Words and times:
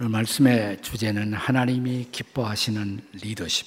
오늘 0.00 0.12
말씀의 0.12 0.80
주제는 0.80 1.34
하나님이 1.34 2.08
기뻐하시는 2.10 3.00
리더십. 3.20 3.66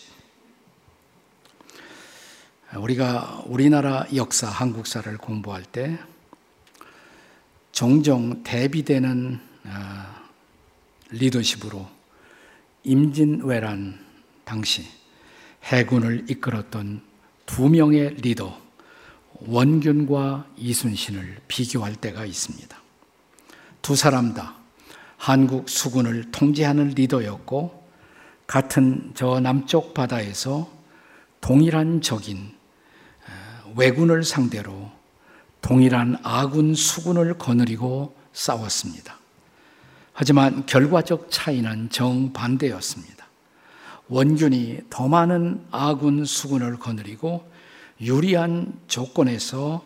우리가 2.76 3.44
우리나라 3.46 4.08
역사, 4.16 4.50
한국사를 4.50 5.16
공부할 5.20 5.62
때 5.62 6.00
종종 7.72 8.42
대비되는 8.42 9.40
아, 9.66 10.24
리더십으로 11.12 11.88
임진왜란 12.82 14.04
당시 14.44 14.88
해군을 15.66 16.32
이끌었던 16.32 17.04
두 17.46 17.70
명의 17.70 18.10
리더 18.16 18.60
원균과 19.34 20.48
이순신을 20.58 21.42
비교할 21.48 21.96
때가 21.96 22.26
있습니다. 22.26 22.76
두 23.84 23.96
사람 23.96 24.34
다 24.34 24.63
한국 25.24 25.70
수군을 25.70 26.32
통제하는 26.32 26.90
리더였고 26.90 27.82
같은 28.46 29.14
저 29.16 29.40
남쪽 29.40 29.94
바다에서 29.94 30.70
동일한 31.40 32.02
적인 32.02 32.52
왜군을 33.74 34.26
상대로 34.26 34.92
동일한 35.62 36.18
아군 36.24 36.76
수군을 36.76 37.38
거느리고 37.38 38.14
싸웠습니다. 38.34 39.18
하지만 40.12 40.66
결과적 40.66 41.32
차이는 41.32 41.90
정반대였습니다. 41.90 43.26
원균이 44.10 44.82
더 44.90 45.08
많은 45.08 45.66
아군 45.72 46.26
수군을 46.26 46.80
거느리고 46.80 47.50
유리한 48.02 48.78
조건에서 48.90 49.86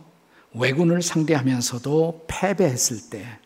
왜군을 0.56 1.04
상대하면서도 1.04 2.26
패배했을 2.28 3.12
때 3.12 3.38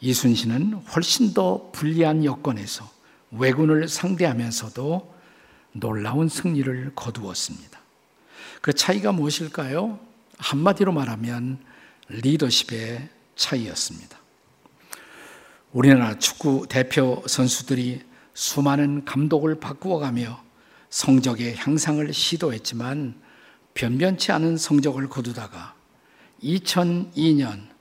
이순신은 0.00 0.74
훨씬 0.94 1.32
더 1.32 1.70
불리한 1.72 2.24
여건에서 2.24 2.90
왜군을 3.30 3.88
상대하면서도 3.88 5.14
놀라운 5.72 6.28
승리를 6.28 6.92
거두었습니다. 6.94 7.80
그 8.60 8.72
차이가 8.72 9.12
무엇일까요? 9.12 9.98
한마디로 10.38 10.92
말하면 10.92 11.58
리더십의 12.08 13.08
차이였습니다. 13.36 14.18
우리나라 15.72 16.18
축구 16.18 16.66
대표 16.68 17.22
선수들이 17.26 18.02
수많은 18.34 19.04
감독을 19.04 19.60
바꾸어가며 19.60 20.42
성적의 20.90 21.56
향상을 21.56 22.12
시도했지만 22.12 23.20
변변치 23.74 24.32
않은 24.32 24.56
성적을 24.56 25.08
거두다가 25.08 25.74
2002년 26.42 27.75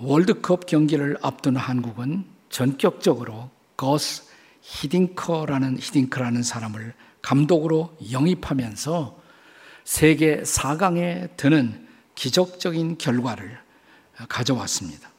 월드컵 0.00 0.66
경기를 0.66 1.18
앞둔 1.22 1.56
한국은 1.56 2.24
전격적으로 2.50 3.50
거스 3.76 4.22
히딩커라는 4.62 5.78
히딩크라는 5.78 6.44
사람을 6.44 6.94
감독으로 7.20 7.96
영입하면서 8.12 9.18
세계 9.84 10.42
4강에 10.42 11.36
드는 11.36 11.88
기적적인 12.14 12.98
결과를 12.98 13.58
가져왔습니다. 14.28 15.10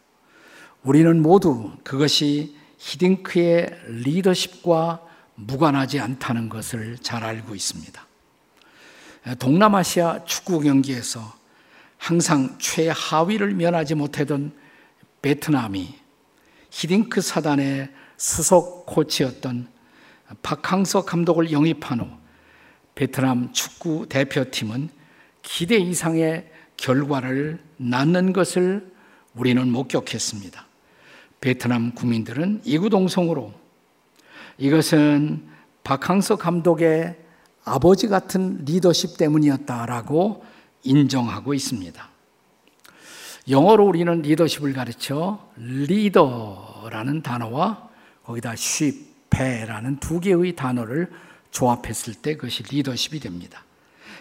우리는 0.83 1.21
모두 1.21 1.73
그것이 1.83 2.55
히딩크의 2.77 3.81
리더십과 3.87 5.01
무관하지 5.35 5.99
않다는 5.99 6.47
것을 6.47 6.97
잘 6.99 7.25
알고 7.25 7.53
있습니다. 7.53 8.07
동남아시아 9.39 10.23
축구 10.23 10.61
경기에서 10.61 11.33
항상 11.97 12.57
최하위를 12.59 13.55
면하지 13.55 13.95
못하던 13.95 14.53
베트남이 15.21 15.95
히딩크 16.71 17.21
사단의 17.21 17.89
수석 18.17 18.85
코치였던 18.85 19.67
박항서 20.41 21.05
감독을 21.05 21.51
영입한 21.51 21.99
후 22.01 22.07
베트남 22.95 23.51
축구 23.53 24.07
대표팀은 24.07 24.89
기대 25.41 25.77
이상의 25.77 26.51
결과를 26.77 27.59
낳는 27.77 28.33
것을 28.33 28.93
우리는 29.35 29.71
목격했습니다. 29.71 30.65
베트남 31.41 31.95
국민들은 31.95 32.61
이구동성으로 32.65 33.53
이것은 34.57 35.47
박항서 35.83 36.35
감독의 36.35 37.17
아버지 37.63 38.07
같은 38.07 38.63
리더십 38.65 39.17
때문이었다라고 39.17 40.43
인정하고 40.83 41.53
있습니다. 41.53 42.09
영어로 43.49 43.85
우리는 43.85 44.21
리더십을 44.21 44.73
가르쳐 44.73 45.49
리더라는 45.57 47.23
단어와 47.23 47.89
거기다 48.23 48.55
쉽, 48.55 49.09
배라는 49.29 49.99
두 49.99 50.19
개의 50.19 50.55
단어를 50.55 51.11
조합했을 51.51 52.15
때 52.15 52.35
그것이 52.35 52.63
리더십이 52.63 53.19
됩니다. 53.19 53.63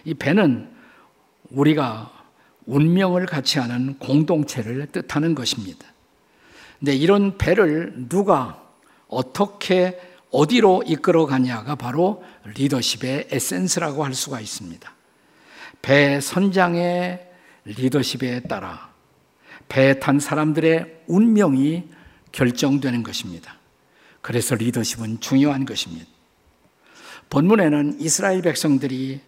이 0.05 0.15
배는 0.15 0.71
우리가 1.51 2.13
운명을 2.67 3.27
같이 3.27 3.59
하는 3.59 3.99
공동체를 3.99 4.87
뜻하는 4.87 5.35
것입니다. 5.35 5.87
근데 6.79 6.95
이런 6.95 7.37
배를 7.39 8.09
누가 8.09 8.63
어떻게 9.09 10.01
어디로 10.31 10.85
이끌어 10.87 11.27
가냐가 11.27 11.75
바로 11.75 12.23
리더십의 12.45 13.29
에센스라고 13.31 14.05
할 14.05 14.15
수가 14.15 14.41
있습니다. 14.41 14.91
배 15.81 16.21
선장의 16.21 17.27
리더십에 17.65 18.41
따라 18.41 18.88
배에 19.69 19.99
탄 20.01 20.19
사람들의 20.19 21.05
운명이 21.07 21.85
결정되는 22.33 23.03
것입니다. 23.03 23.57
그래서 24.21 24.55
리더십은 24.55 25.21
중요한 25.21 25.65
것입니다. 25.65 26.07
본문에는 27.31 28.01
이스라엘 28.01 28.43
백성들이 28.43 29.21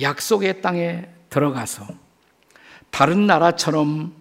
약속의 0.00 0.62
땅에 0.62 1.08
들어가서 1.30 1.86
다른 2.90 3.26
나라처럼 3.26 4.14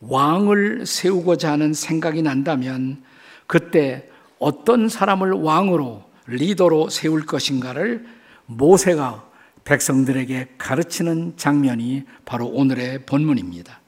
왕을 0.00 0.86
세우고자 0.86 1.52
하는 1.52 1.74
생각이 1.74 2.22
난다면 2.22 3.04
그때 3.46 4.08
어떤 4.38 4.88
사람을 4.88 5.32
왕으로 5.32 6.02
리더로 6.26 6.90
세울 6.90 7.26
것인가를 7.26 8.04
모세가 8.46 9.28
백성들에게 9.64 10.54
가르치는 10.58 11.34
장면이 11.36 12.04
바로 12.24 12.46
오늘의 12.48 13.06
본문입니다. 13.06 13.81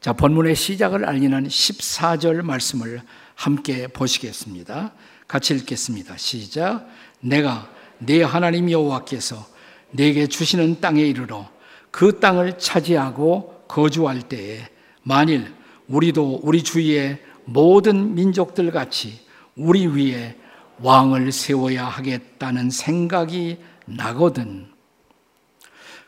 자, 0.00 0.12
본문의 0.12 0.54
시작을 0.54 1.04
알리는 1.04 1.48
14절 1.48 2.42
말씀을 2.42 3.02
함께 3.34 3.88
보시겠습니다. 3.88 4.92
같이 5.26 5.54
읽겠습니다. 5.54 6.16
시작. 6.16 6.88
내가 7.20 7.68
내 7.98 8.22
하나님 8.22 8.70
여호와께서 8.70 9.44
내게 9.90 10.28
주시는 10.28 10.80
땅에 10.80 11.02
이르러 11.02 11.50
그 11.90 12.20
땅을 12.20 12.58
차지하고 12.58 13.64
거주할 13.66 14.22
때에 14.22 14.68
만일 15.02 15.52
우리도 15.88 16.42
우리 16.44 16.62
주위의 16.62 17.18
모든 17.44 18.14
민족들 18.14 18.70
같이 18.70 19.18
우리 19.56 19.88
위에 19.88 20.36
왕을 20.78 21.32
세워야 21.32 21.86
하겠다는 21.86 22.70
생각이 22.70 23.58
나거든. 23.84 24.68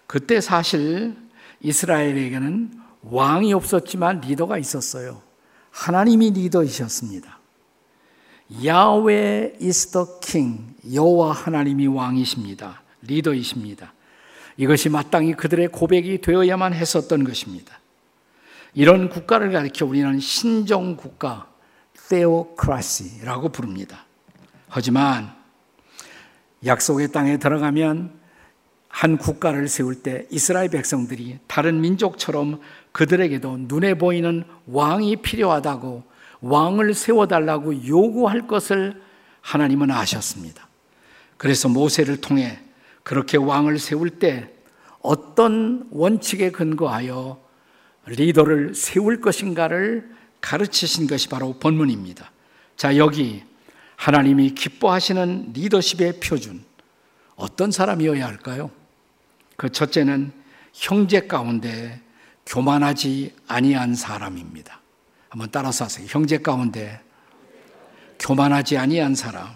그때 0.06 0.40
사실 0.40 1.16
이스라엘에게는 1.60 2.79
왕이 3.02 3.52
없었지만 3.54 4.20
리더가 4.20 4.58
있었어요. 4.58 5.22
하나님이 5.70 6.30
리더이셨습니다. 6.30 7.38
야외 8.64 9.56
is 9.62 9.92
the 9.92 10.06
king. 10.22 10.74
여호와 10.92 11.32
하나님이 11.32 11.86
왕이십니다. 11.86 12.82
리더이십니다. 13.02 13.94
이것이 14.56 14.88
마땅히 14.88 15.34
그들의 15.34 15.68
고백이 15.68 16.20
되어야만 16.20 16.74
했었던 16.74 17.24
것입니다. 17.24 17.78
이런 18.74 19.08
국가를 19.08 19.52
가리켜 19.52 19.86
우리는 19.86 20.20
신정 20.20 20.96
국가, 20.96 21.48
theocracy라고 22.08 23.48
부릅니다. 23.48 24.04
하지만 24.68 25.32
약속의 26.64 27.10
땅에 27.12 27.38
들어가면 27.38 28.20
한 28.88 29.16
국가를 29.16 29.68
세울 29.68 30.02
때 30.02 30.26
이스라엘 30.30 30.68
백성들이 30.68 31.38
다른 31.46 31.80
민족처럼 31.80 32.60
그들에게도 32.92 33.56
눈에 33.60 33.94
보이는 33.94 34.44
왕이 34.66 35.16
필요하다고 35.16 36.02
왕을 36.40 36.94
세워달라고 36.94 37.86
요구할 37.86 38.46
것을 38.46 39.00
하나님은 39.42 39.90
아셨습니다. 39.90 40.68
그래서 41.36 41.68
모세를 41.68 42.20
통해 42.20 42.58
그렇게 43.02 43.36
왕을 43.36 43.78
세울 43.78 44.10
때 44.10 44.50
어떤 45.00 45.86
원칙에 45.90 46.50
근거하여 46.50 47.40
리더를 48.06 48.74
세울 48.74 49.20
것인가를 49.20 50.10
가르치신 50.40 51.06
것이 51.06 51.28
바로 51.28 51.58
본문입니다. 51.58 52.30
자, 52.76 52.96
여기 52.96 53.42
하나님이 53.96 54.54
기뻐하시는 54.54 55.52
리더십의 55.52 56.20
표준. 56.20 56.64
어떤 57.36 57.70
사람이어야 57.70 58.26
할까요? 58.26 58.70
그 59.56 59.70
첫째는 59.70 60.32
형제 60.72 61.20
가운데 61.20 62.00
교만하지 62.50 63.32
아니한 63.46 63.94
사람입니다. 63.94 64.80
한번 65.28 65.48
따라서 65.52 65.84
하세요. 65.84 66.04
형제 66.10 66.38
가운데 66.38 67.00
교만하지 68.18 68.76
아니한 68.76 69.14
사람. 69.14 69.48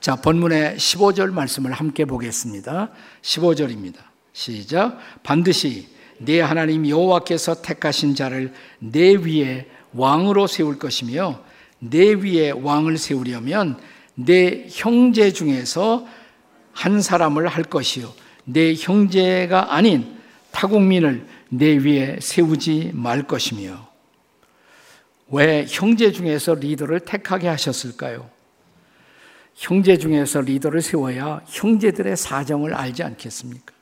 자, 0.00 0.16
본문의 0.16 0.76
15절 0.76 1.30
말씀을 1.32 1.72
함께 1.72 2.06
보겠습니다. 2.06 2.90
15절입니다. 3.20 3.96
시작. 4.32 4.98
반드시 5.22 5.88
네 6.16 6.40
하나님 6.40 6.88
여호와께서 6.88 7.60
택하신 7.60 8.14
자를 8.14 8.54
내 8.78 9.14
위에 9.14 9.68
왕으로 9.92 10.46
세울 10.46 10.78
것이며 10.78 11.42
내 11.78 12.14
위에 12.14 12.52
왕을 12.52 12.96
세우려면 12.96 13.78
내 14.14 14.66
형제 14.70 15.30
중에서 15.30 16.06
한 16.72 17.02
사람을 17.02 17.48
할 17.48 17.64
것이요 17.64 18.12
내 18.44 18.74
형제가 18.74 19.74
아닌 19.74 20.18
타국민을 20.52 21.26
내 21.50 21.76
위에 21.76 22.18
세우지 22.20 22.92
말 22.94 23.26
것이며 23.26 23.88
왜 25.28 25.66
형제 25.68 26.10
중에서 26.12 26.54
리더를 26.54 27.00
택하게 27.00 27.48
하셨을까요? 27.48 28.30
형제 29.54 29.98
중에서 29.98 30.40
리더를 30.40 30.80
세워야 30.80 31.42
형제들의 31.46 32.16
사정을 32.16 32.74
알지 32.74 33.02
않겠습니까? 33.02 33.74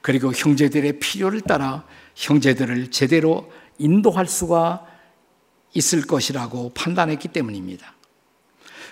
그리고 0.00 0.32
형제들의 0.32 1.00
필요를 1.00 1.42
따라 1.42 1.84
형제들을 2.14 2.90
제대로 2.90 3.52
인도할 3.78 4.26
수가 4.26 4.86
있을 5.74 6.06
것이라고 6.06 6.70
판단했기 6.74 7.28
때문입니다. 7.28 7.94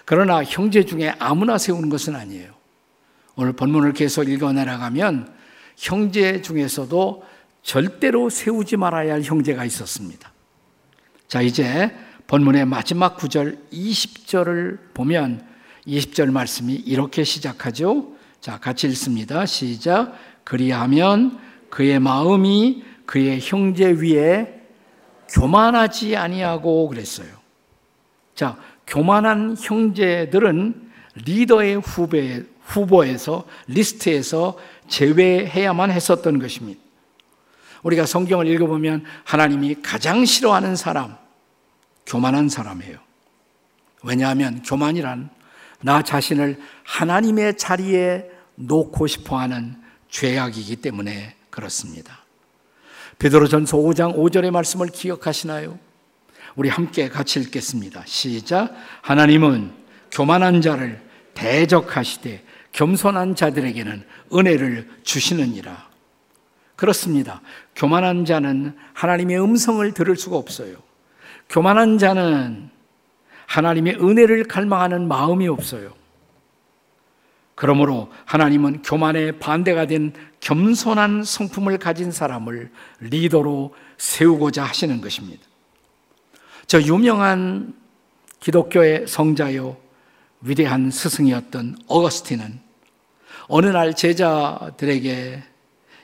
그러나 0.04 0.44
형제 0.44 0.84
중에 0.84 1.14
아무나 1.18 1.56
세우는 1.58 1.88
것은 1.88 2.14
아니에요. 2.14 2.52
오늘 3.36 3.52
본문을 3.52 3.92
계속 3.92 4.28
읽어 4.28 4.52
내려가면 4.52 5.34
형제 5.76 6.42
중에서도 6.42 7.24
절대로 7.66 8.30
세우지 8.30 8.76
말아야 8.76 9.14
할 9.14 9.22
형제가 9.22 9.64
있었습니다. 9.64 10.32
자, 11.26 11.42
이제 11.42 11.90
본문의 12.28 12.64
마지막 12.64 13.16
구절 13.16 13.58
20절을 13.72 14.94
보면 14.94 15.44
20절 15.84 16.30
말씀이 16.30 16.74
이렇게 16.74 17.24
시작하죠. 17.24 18.12
자, 18.40 18.60
같이 18.60 18.86
읽습니다. 18.86 19.46
시작. 19.46 20.16
그리하면 20.44 21.40
그의 21.68 21.98
마음이 21.98 22.84
그의 23.04 23.40
형제 23.42 23.90
위에 23.90 24.62
교만하지 25.30 26.14
아니하고 26.14 26.88
그랬어요. 26.88 27.30
자, 28.36 28.56
교만한 28.86 29.56
형제들은 29.60 30.88
리더의 31.16 31.80
후배, 31.80 32.44
후보에서 32.62 33.44
리스트에서 33.66 34.56
제외해야만 34.86 35.90
했었던 35.90 36.38
것입니다. 36.38 36.85
우리가 37.82 38.06
성경을 38.06 38.46
읽어보면 38.48 39.04
하나님이 39.24 39.76
가장 39.82 40.24
싫어하는 40.24 40.76
사람, 40.76 41.16
교만한 42.06 42.48
사람이에요. 42.48 42.98
왜냐하면 44.02 44.62
교만이란 44.62 45.30
나 45.82 46.02
자신을 46.02 46.60
하나님의 46.84 47.56
자리에 47.56 48.30
놓고 48.54 49.06
싶어 49.06 49.38
하는 49.38 49.76
죄악이기 50.08 50.76
때문에 50.76 51.34
그렇습니다. 51.50 52.24
베드로전서 53.18 53.78
5장 53.78 54.16
5절의 54.16 54.50
말씀을 54.50 54.88
기억하시나요? 54.88 55.78
우리 56.54 56.68
함께 56.68 57.08
같이 57.08 57.40
읽겠습니다. 57.40 58.02
시작. 58.06 58.74
하나님은 59.02 59.72
교만한 60.10 60.60
자를 60.60 61.02
대적하시되 61.34 62.44
겸손한 62.72 63.34
자들에게는 63.36 64.04
은혜를 64.32 64.88
주시느니라. 65.02 65.88
그렇습니다. 66.76 67.40
교만한 67.76 68.24
자는 68.24 68.74
하나님의 68.94 69.40
음성을 69.40 69.92
들을 69.92 70.16
수가 70.16 70.36
없어요. 70.36 70.76
교만한 71.48 71.98
자는 71.98 72.70
하나님의 73.46 73.96
은혜를 74.02 74.44
갈망하는 74.44 75.06
마음이 75.06 75.46
없어요. 75.46 75.92
그러므로 77.54 78.10
하나님은 78.24 78.82
교만의 78.82 79.38
반대가 79.38 79.86
된 79.86 80.12
겸손한 80.40 81.22
성품을 81.24 81.78
가진 81.78 82.10
사람을 82.10 82.70
리더로 83.00 83.74
세우고자 83.96 84.64
하시는 84.64 85.00
것입니다. 85.00 85.42
저 86.66 86.80
유명한 86.82 87.74
기독교의 88.40 89.06
성자요, 89.06 89.76
위대한 90.40 90.90
스승이었던 90.90 91.76
어거스틴은 91.86 92.60
어느 93.48 93.66
날 93.66 93.94
제자들에게 93.94 95.42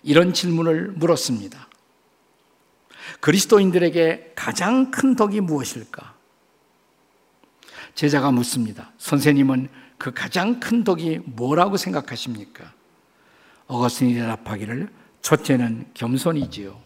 이런 0.03 0.33
질문을 0.33 0.93
물었습니다. 0.93 1.69
그리스도인들에게 3.21 4.33
가장 4.35 4.91
큰 4.91 5.15
덕이 5.15 5.41
무엇일까? 5.41 6.15
제자가 7.95 8.31
묻습니다. 8.31 8.93
선생님은 8.99 9.69
그 9.99 10.13
가장 10.13 10.59
큰 10.59 10.83
덕이 10.83 11.21
뭐라고 11.25 11.77
생각하십니까? 11.77 12.73
어거스틴이 13.67 14.15
대답하기를 14.15 14.89
첫째는 15.21 15.87
겸손이지요. 15.95 16.81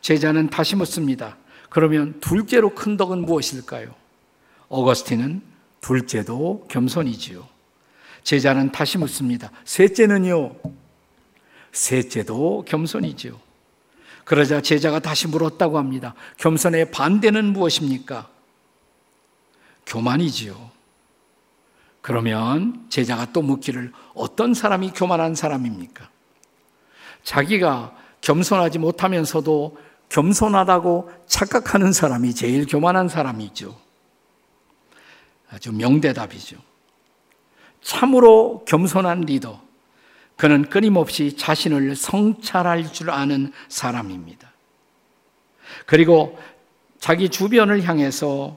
제자는 0.00 0.50
다시 0.50 0.76
묻습니다. 0.76 1.36
그러면 1.68 2.20
둘째로 2.20 2.74
큰 2.74 2.96
덕은 2.96 3.22
무엇일까요? 3.22 3.94
어거스틴은 4.68 5.42
둘째도 5.80 6.66
겸손이지요. 6.68 7.48
제자는 8.22 8.70
다시 8.70 8.98
묻습니다. 8.98 9.50
셋째는요? 9.64 10.54
셋째도 11.72 12.64
겸손이지요. 12.66 13.38
그러자 14.24 14.60
제자가 14.60 15.00
다시 15.00 15.28
물었다고 15.28 15.78
합니다. 15.78 16.14
겸손의 16.38 16.90
반대는 16.90 17.46
무엇입니까? 17.46 18.28
교만이지요. 19.86 20.70
그러면 22.00 22.86
제자가 22.88 23.32
또 23.32 23.42
묻기를 23.42 23.92
어떤 24.14 24.54
사람이 24.54 24.92
교만한 24.92 25.34
사람입니까? 25.34 26.08
자기가 27.24 27.96
겸손하지 28.20 28.78
못하면서도 28.78 29.76
겸손하다고 30.08 31.10
착각하는 31.26 31.92
사람이 31.92 32.34
제일 32.34 32.66
교만한 32.66 33.08
사람이죠. 33.08 33.76
아주 35.50 35.72
명대답이죠. 35.72 36.56
참으로 37.80 38.64
겸손한 38.66 39.22
리더. 39.22 39.60
그는 40.40 40.70
끊임없이 40.70 41.36
자신을 41.36 41.94
성찰할 41.94 42.94
줄 42.94 43.10
아는 43.10 43.52
사람입니다. 43.68 44.50
그리고 45.84 46.38
자기 46.98 47.28
주변을 47.28 47.82
향해서 47.82 48.56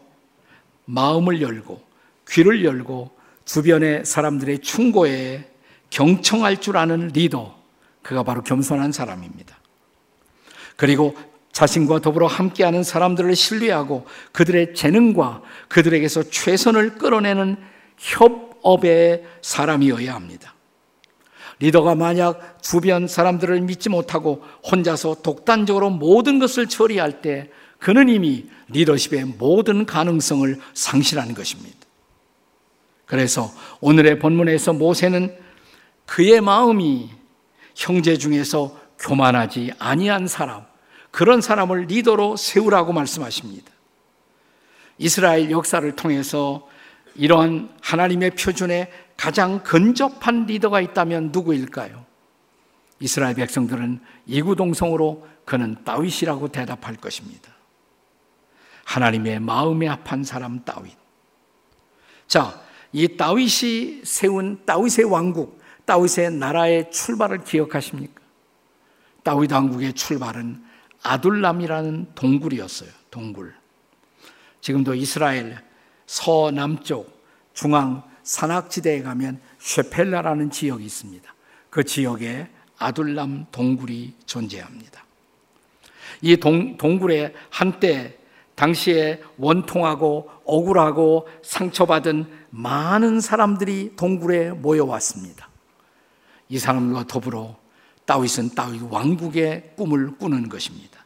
마음을 0.85 1.41
열고 1.41 1.83
귀를 2.30 2.63
열고 2.63 3.11
주변의 3.44 4.06
사람들의 4.06 4.59
충고에 4.59 5.52
경청할 5.90 6.61
줄 6.61 6.78
아는 6.78 7.09
리더. 7.09 7.54
그가 8.02 8.23
바로 8.23 8.44
겸손한 8.44 8.94
사람입니다. 8.94 9.57
그리고 10.78 11.18
자신과 11.52 11.99
더불어 11.99 12.28
함께하는 12.28 12.83
사람들을 12.83 13.35
신뢰하고 13.35 14.07
그들의 14.31 14.73
재능과 14.73 15.42
그들에게서 15.68 16.30
최선을 16.30 16.95
끌어내는 16.95 17.57
협업의 17.97 19.25
사람이어야 19.42 20.16
합니다. 20.16 20.54
리더가 21.64 21.96
만약 21.96 22.62
주변 22.62 23.08
사람들을 23.08 23.62
믿지 23.62 23.88
못하고 23.88 24.44
혼자서 24.70 25.22
독단적으로 25.24 25.92
모든 25.92 26.38
것을 26.38 26.68
처리할 26.68 27.22
때 27.22 27.50
그는 27.80 28.10
이미 28.10 28.50
리더십의 28.68 29.36
모든 29.38 29.86
가능성을 29.86 30.60
상실하는 30.74 31.34
것입니다. 31.34 31.78
그래서 33.06 33.50
오늘의 33.80 34.20
본문에서 34.20 34.74
모세는 34.74 35.38
그의 36.06 36.42
마음이 36.42 37.10
형제 37.76 38.18
중에서 38.18 38.78
교만하지 39.00 39.72
아니한 39.80 40.28
사람, 40.28 40.66
그런 41.12 41.40
사람을 41.40 41.86
리더로 41.86 42.36
세우라고 42.36 42.92
말씀하십니다. 42.92 43.72
이스라엘 44.98 45.50
역사를 45.50 45.90
통해서 45.96 46.68
이러한 47.16 47.70
하나님의 47.82 48.32
표준에 48.32 48.92
가장 49.18 49.64
근접한 49.64 50.46
리더가 50.46 50.82
있다면 50.82 51.30
누구일까요? 51.32 52.06
이스라엘 53.00 53.36
백성들은 53.36 54.00
이구동성으로 54.26 55.28
그는 55.46 55.78
다윗이라고 55.84 56.50
대답할 56.50 56.96
것입니다. 56.96 57.52
하나님의 58.86 59.40
마음에 59.40 59.88
합한 59.88 60.24
사람 60.24 60.64
다윗. 60.64 60.94
자, 62.28 62.62
이 62.92 63.18
다윗이 63.18 64.02
세운 64.04 64.66
다윗의 64.66 65.06
왕국, 65.06 65.62
다윗의 65.86 66.32
나라의 66.32 66.92
출발을 66.92 67.44
기억하십니까? 67.44 68.22
다윗 69.24 69.52
왕국의 69.52 69.94
출발은 69.94 70.64
아둘람이라는 71.02 72.12
동굴이었어요. 72.16 72.90
동굴. 73.12 73.54
지금도 74.62 74.96
이스라엘 74.96 75.58
서남쪽 76.06 77.22
중앙 77.54 78.04
산악지대에 78.23 79.03
가면 79.03 79.39
쉐펠라라는 79.59 80.51
지역이 80.51 80.85
있습니다. 80.85 81.33
그 81.69 81.83
지역에 81.83 82.47
아둘람 82.77 83.47
동굴이 83.51 84.13
존재합니다. 84.25 85.03
이 86.21 86.37
동, 86.37 86.77
동굴에 86.77 87.33
한때 87.49 88.18
당시에 88.56 89.21
원통하고 89.37 90.30
억울하고 90.45 91.27
상처받은 91.44 92.25
많은 92.49 93.19
사람들이 93.19 93.94
동굴에 93.95 94.51
모여왔습니다. 94.51 95.49
이 96.49 96.59
사람과 96.59 97.07
더불어 97.07 97.57
다윗은 98.06 98.53
다윗 98.53 98.81
왕국의 98.89 99.73
꿈을 99.75 100.18
꾸는 100.18 100.49
것입니다. 100.49 101.03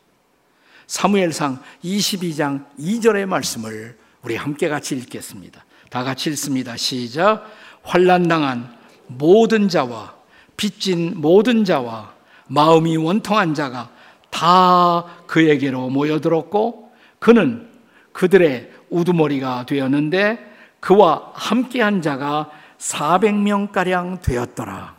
사무엘상 0.87 1.61
22장 1.83 2.65
2절의 2.79 3.25
말씀을 3.25 3.97
우리 4.23 4.35
함께 4.35 4.67
같이 4.67 4.95
읽겠습니다. 4.97 5.63
다 5.89 6.03
같이 6.03 6.29
읽습니다. 6.31 6.77
시작. 6.77 7.45
환란 7.83 8.27
당한 8.27 8.75
모든 9.07 9.69
자와 9.69 10.15
빚진 10.57 11.13
모든 11.15 11.63
자와 11.63 12.13
마음이 12.47 12.97
원통한 12.97 13.53
자가 13.53 13.89
다 14.29 15.05
그에게로 15.27 15.89
모여들었고 15.89 16.91
그는 17.19 17.69
그들의 18.11 18.71
우두머리가 18.89 19.65
되었는데 19.65 20.55
그와 20.79 21.31
함께한 21.33 22.01
자가 22.01 22.49
400명가량 22.77 24.21
되었더라. 24.21 24.95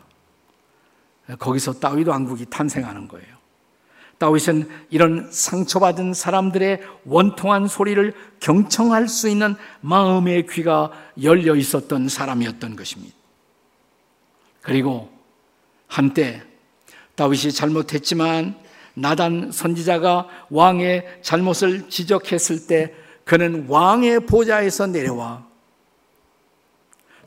거기서 1.39 1.75
다윗 1.75 2.09
왕국이 2.09 2.47
탄생하는 2.47 3.09
거예요. 3.09 3.38
다윗은 4.19 4.69
이런 4.91 5.29
상처받은 5.31 6.13
사람들의 6.13 6.81
원통한 7.05 7.69
소리를 7.69 8.13
경청할 8.41 9.09
수 9.09 9.29
있는 9.29 9.55
마음의 9.81 10.47
귀가 10.49 10.91
열려 11.23 11.55
있었던 11.55 12.09
사람이었던 12.09 12.77
것입니다. 12.77 13.15
그리고 14.61 15.11
한때 15.87 16.43
다윗이 17.15 17.53
잘못했지만 17.53 18.57
나단 18.95 19.53
선지자가 19.53 20.29
왕의 20.51 21.21
잘못을 21.23 21.89
지적했을 21.89 22.67
때 22.67 22.95
그는 23.25 23.67
왕의 23.69 24.27
보좌에서 24.27 24.87
내려와 24.89 25.48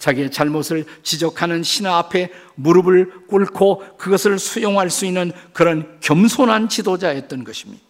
자기의 0.01 0.31
잘못을 0.31 0.86
지적하는 1.03 1.62
신하 1.62 2.00
앞에 2.00 2.31
무릎을 2.55 3.27
꿇고 3.27 3.98
그것을 3.98 4.39
수용할 4.39 4.89
수 4.89 5.05
있는 5.05 5.31
그런 5.53 6.00
겸손한 6.00 6.70
지도자였던 6.70 7.43
것입니다. 7.43 7.84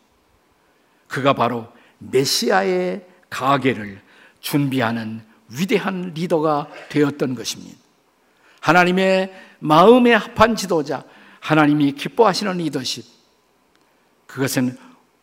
그가 1.08 1.32
바로 1.32 1.72
메시아의 2.00 3.06
가계를 3.30 4.02
준비하는 4.42 5.22
위대한 5.48 6.12
리더가 6.14 6.68
되었던 6.90 7.34
것입니다. 7.34 7.78
하나님의 8.60 9.32
마음에 9.60 10.14
합한 10.14 10.58
지도자, 10.58 11.06
하나님이 11.40 11.94
기뻐하시는 11.94 12.58
리더십. 12.58 13.06
그것은 14.28 14.78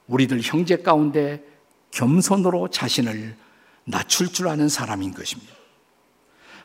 우리들 0.06 0.40
형제 0.42 0.76
가운데 0.78 1.44
겸손으로 1.90 2.68
자신을 2.68 3.36
낮출 3.84 4.32
줄 4.32 4.48
아는 4.48 4.70
사람인 4.70 5.12
것입니다. 5.12 5.57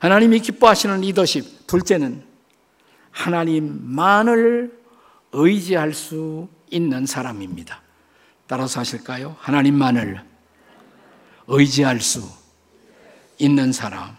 하나님이 0.03 0.41
기뻐하시는 0.41 0.99
리더십. 0.99 1.65
둘째는 1.65 2.25
하나님만을 3.11 4.77
의지할 5.31 5.93
수 5.93 6.49
있는 6.69 7.05
사람입니다. 7.05 7.81
따라서 8.45 8.81
하실까요? 8.81 9.37
하나님만을 9.39 10.21
의지할 11.47 12.01
수 12.01 12.21
있는 13.37 13.71
사람. 13.71 14.17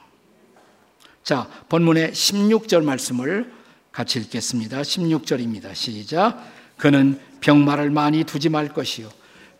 자, 1.22 1.50
본문의 1.68 2.12
16절 2.12 2.82
말씀을 2.82 3.52
같이 3.92 4.18
읽겠습니다. 4.20 4.80
16절입니다. 4.80 5.74
시작. 5.74 6.50
그는 6.78 7.20
병마를 7.42 7.90
많이 7.90 8.24
두지 8.24 8.48
말 8.48 8.68
것이요. 8.68 9.10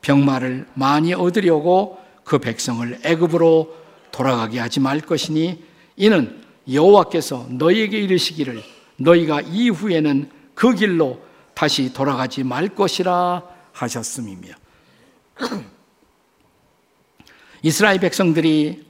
병마를 0.00 0.69
많이 0.73 1.12
얻으려고 1.12 2.02
그 2.25 2.38
백성을 2.38 2.99
애굽으로 3.04 3.76
돌아가게 4.11 4.59
하지 4.59 4.81
말 4.81 5.02
것이니 5.02 5.74
이는 5.96 6.42
여호와께서 6.70 7.46
너희에게 7.50 7.98
이르시기를 8.00 8.62
너희가 8.96 9.40
이후에는 9.42 10.30
그 10.54 10.74
길로 10.74 11.22
다시 11.54 11.92
돌아가지 11.92 12.42
말 12.42 12.68
것이라 12.68 13.42
하셨음이며 13.72 14.48
이스라엘 17.62 17.98
백성들이 17.98 18.84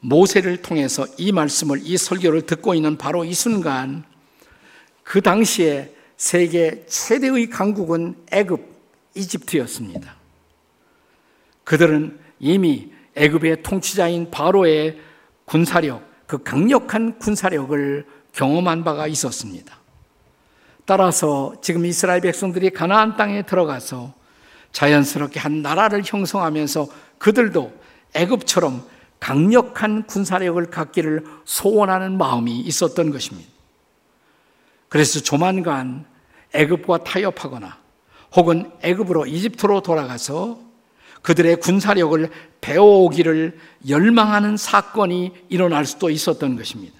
모세를 0.00 0.58
통해서 0.62 1.06
이 1.16 1.32
말씀을 1.32 1.80
이 1.82 1.96
설교를 1.96 2.42
듣고 2.42 2.74
있는 2.74 2.98
바로 2.98 3.24
이 3.24 3.32
순간 3.32 4.04
그 5.02 5.22
당시에 5.22 5.94
세계 6.16 6.84
최대의 6.86 7.48
강국은 7.50 8.16
애굽 8.30 8.74
이집트였습니다. 9.14 10.14
그들은 11.64 12.18
이미 12.38 12.90
애굽의 13.14 13.62
통치자인 13.62 14.30
바로의 14.30 14.98
군사력, 15.44 16.02
그 16.26 16.42
강력한 16.42 17.18
군사력을 17.18 18.06
경험한 18.32 18.84
바가 18.84 19.06
있었습니다. 19.06 19.76
따라서 20.86 21.54
지금 21.62 21.86
이스라엘 21.86 22.20
백성들이 22.20 22.70
가나안 22.70 23.16
땅에 23.16 23.42
들어가서 23.42 24.12
자연스럽게 24.72 25.40
한 25.40 25.62
나라를 25.62 26.02
형성하면서 26.04 26.88
그들도 27.18 27.72
애굽처럼 28.14 28.84
강력한 29.20 30.06
군사력을 30.06 30.62
갖기를 30.66 31.24
소원하는 31.44 32.18
마음이 32.18 32.60
있었던 32.60 33.10
것입니다. 33.10 33.48
그래서 34.88 35.20
조만간 35.20 36.04
애굽과 36.52 37.04
타협하거나 37.04 37.78
혹은 38.36 38.70
애굽으로 38.82 39.26
이집트로 39.26 39.80
돌아가서 39.80 40.58
그들의 41.24 41.56
군사력을 41.56 42.30
배워오기를 42.60 43.58
열망하는 43.88 44.58
사건이 44.58 45.32
일어날 45.48 45.86
수도 45.86 46.10
있었던 46.10 46.54
것입니다. 46.56 46.94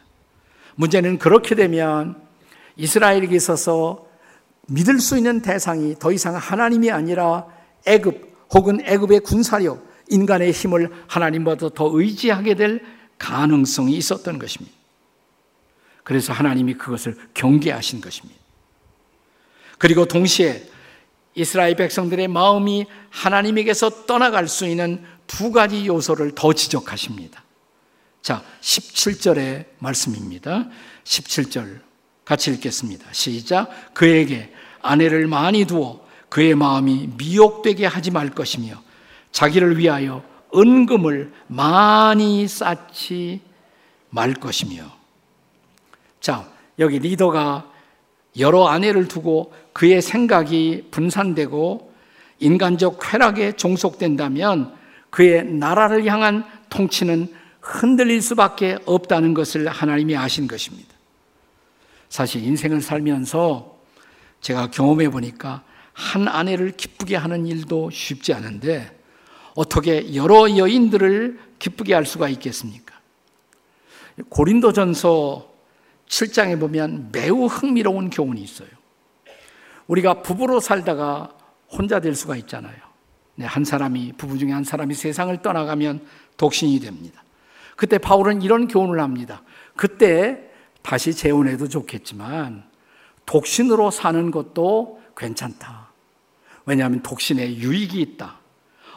문제는 0.76 1.19
그렇게 1.19 1.54
되면 1.54 2.16
이스라엘에게 2.76 3.37
있어서 3.37 4.09
믿을 4.66 4.99
수 4.99 5.19
있는 5.19 5.43
대상이 5.43 5.97
더 5.99 6.11
이상 6.11 6.37
하나님이 6.37 6.90
아니라 6.90 7.47
애굽 7.87 8.47
혹은 8.54 8.81
애굽의 8.83 9.21
군사력, 9.21 9.87
인간의 10.09 10.52
힘을 10.52 10.90
하나님보다 11.07 11.69
더 11.75 11.90
의지하게 11.93 12.54
될 12.54 12.83
가능성이 13.19 13.95
있었던 13.99 14.38
것입니다. 14.38 14.75
그래서 16.02 16.33
하나님이 16.33 16.75
그것을 16.75 17.14
경계하신 17.35 18.00
것입니다. 18.00 18.40
그리고 19.76 20.07
동시에 20.07 20.66
이스라엘 21.34 21.74
백성들의 21.76 22.28
마음이 22.28 22.86
하나님에게서 23.10 24.06
떠나갈 24.06 24.48
수 24.48 24.66
있는 24.66 25.04
두 25.26 25.50
가지 25.50 25.86
요소를 25.86 26.32
더 26.34 26.52
지적하십니다. 26.52 27.42
자, 28.22 28.42
17절의 28.60 29.66
말씀입니다. 29.78 30.68
17절 31.04 31.80
같이 32.24 32.50
읽겠습니다. 32.52 33.06
시작. 33.12 33.94
그에게 33.94 34.52
아내를 34.80 35.26
많이 35.26 35.64
두어 35.64 36.04
그의 36.28 36.54
마음이 36.54 37.10
미혹되게 37.16 37.86
하지 37.86 38.10
말 38.10 38.30
것이며 38.30 38.82
자기를 39.32 39.78
위하여 39.78 40.22
은금을 40.54 41.32
많이 41.48 42.46
쌓지 42.46 43.40
말 44.10 44.34
것이며 44.34 44.84
자, 46.20 46.48
여기 46.78 46.98
리더가 46.98 47.70
여러 48.38 48.66
아내를 48.68 49.08
두고 49.08 49.52
그의 49.75 50.00
생각이 50.00 50.88
분산되고 50.90 51.93
인간적 52.38 53.00
쾌락에 53.02 53.52
종속된다면 53.52 54.75
그의 55.11 55.45
나라를 55.45 56.07
향한 56.07 56.45
통치는 56.71 57.33
흔들릴 57.61 58.23
수밖에 58.23 58.78
없다는 58.87 59.35
것을 59.35 59.69
하나님이 59.69 60.16
아신 60.16 60.47
것입니다. 60.47 60.95
사실 62.09 62.45
인생을 62.45 62.81
살면서 62.81 63.78
제가 64.40 64.71
경험해 64.71 65.11
보니까 65.11 65.64
한 65.93 66.28
아내를 66.28 66.73
기쁘게 66.76 67.16
하는 67.16 67.47
일도 67.47 67.90
쉽지 67.90 68.33
않은데 68.33 68.97
어떻게 69.54 70.14
여러 70.14 70.57
여인들을 70.57 71.40
기쁘게 71.59 71.95
할 71.95 72.07
수가 72.07 72.28
있겠습니까? 72.28 72.95
고린도전서 74.28 75.52
7장에 76.09 76.61
보면 76.61 77.11
매우 77.11 77.47
흥미로운 77.47 78.11
교훈이 78.11 78.40
있어요. 78.40 78.69
우리가 79.86 80.22
부부로 80.22 80.60
살다가 80.60 81.30
혼자 81.70 82.00
될 82.00 82.14
수가 82.14 82.36
있잖아요. 82.36 82.76
네, 83.36 83.46
한 83.46 83.64
사람이, 83.64 84.12
부부 84.16 84.38
중에 84.38 84.52
한 84.52 84.64
사람이 84.64 84.94
세상을 84.94 85.36
떠나가면 85.42 86.06
독신이 86.36 86.80
됩니다. 86.80 87.22
그때 87.76 87.98
바울은 87.98 88.42
이런 88.42 88.68
교훈을 88.68 89.00
합니다. 89.00 89.42
그때 89.76 90.50
다시 90.82 91.12
재혼해도 91.12 91.68
좋겠지만 91.68 92.64
독신으로 93.26 93.90
사는 93.90 94.30
것도 94.30 95.02
괜찮다. 95.16 95.88
왜냐하면 96.66 97.02
독신에 97.02 97.56
유익이 97.56 98.00
있다. 98.00 98.38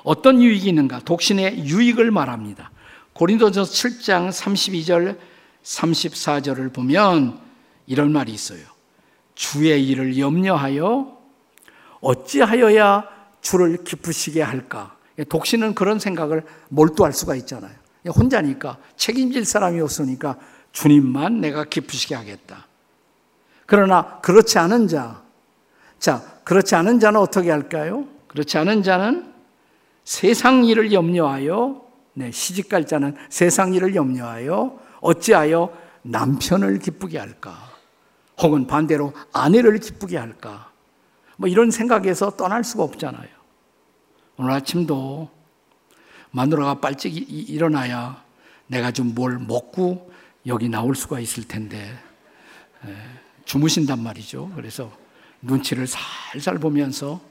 어떤 0.03 0.41
유익이 0.41 0.69
있는가? 0.69 0.99
독신의 0.99 1.65
유익을 1.65 2.11
말합니다. 2.11 2.71
고린도전서 3.13 3.71
7장 3.71 4.29
32절 4.29 5.17
34절을 5.63 6.73
보면 6.73 7.39
이런 7.87 8.13
말이 8.13 8.31
있어요. 8.31 8.76
주의 9.37 9.87
일을 9.87 10.17
염려하여 10.17 11.15
어찌하여야 12.01 13.07
주를 13.39 13.83
기쁘시게 13.83 14.41
할까? 14.41 14.97
독신은 15.29 15.75
그런 15.75 15.99
생각을 15.99 16.43
몰두할 16.69 17.13
수가 17.13 17.35
있잖아요. 17.35 17.71
혼자니까 18.07 18.79
책임질 18.95 19.45
사람이 19.45 19.79
없으니까 19.79 20.37
주님만 20.71 21.39
내가 21.39 21.65
기쁘시게 21.65 22.15
하겠다. 22.15 22.65
그러나 23.67 24.19
그렇지 24.21 24.57
않은 24.57 24.87
자, 24.87 25.21
자, 25.99 26.23
그렇지 26.43 26.73
않은 26.73 26.99
자는 26.99 27.19
어떻게 27.19 27.51
할까요? 27.51 28.07
그렇지 28.27 28.57
않은 28.57 28.81
자는 28.81 29.33
세상 30.03 30.65
일을 30.65 30.91
염려하여, 30.91 31.85
네, 32.13 32.31
시집갈 32.31 32.87
자는 32.87 33.15
세상 33.29 33.75
일을 33.75 33.93
염려하여 33.93 34.79
어찌하여 35.01 35.71
남편을 36.01 36.79
기쁘게 36.79 37.19
할까? 37.19 37.66
혹은 38.41 38.67
반대로 38.67 39.13
아내를 39.33 39.79
기쁘게 39.79 40.17
할까? 40.17 40.71
뭐 41.37 41.47
이런 41.49 41.71
생각에서 41.71 42.31
떠날 42.31 42.63
수가 42.63 42.83
없잖아요. 42.83 43.27
오늘 44.37 44.51
아침도 44.51 45.29
마누라가 46.31 46.79
빨찍 46.79 47.13
일어나야 47.49 48.23
내가 48.67 48.91
좀 48.91 49.13
뭘 49.15 49.39
먹고 49.39 50.11
여기 50.45 50.69
나올 50.69 50.95
수가 50.95 51.19
있을 51.19 51.47
텐데 51.47 51.97
주무신단 53.45 54.01
말이죠. 54.01 54.51
그래서 54.55 54.91
눈치를 55.41 55.87
살살 55.87 56.59
보면서 56.59 57.21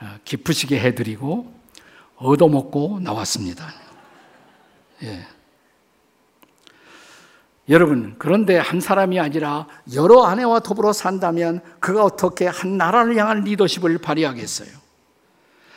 어, 0.00 0.16
기쁘시게 0.24 0.80
해드리고 0.80 1.52
얻어먹고 2.16 3.00
나왔습니다. 3.00 3.72
예. 5.02 5.26
여러분, 7.68 8.14
그런데 8.18 8.58
한 8.58 8.80
사람이 8.80 9.18
아니라 9.18 9.66
여러 9.94 10.24
아내와 10.24 10.60
더불어 10.60 10.92
산다면 10.92 11.60
그가 11.80 12.04
어떻게 12.04 12.46
한 12.46 12.76
나라를 12.76 13.16
향한 13.16 13.42
리더십을 13.44 13.98
발휘하겠어요? 13.98 14.68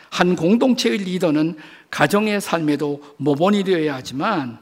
한 0.09 0.35
공동체의 0.35 0.97
리더는 0.97 1.55
가정의 1.89 2.41
삶에도 2.41 3.01
모범이 3.17 3.63
되어야 3.63 3.95
하지만 3.95 4.59